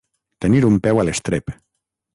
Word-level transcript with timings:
Tenir 0.45 0.61
un 0.69 0.79
peu 0.87 1.03
a 1.03 1.07
l'estrep. 1.09 1.57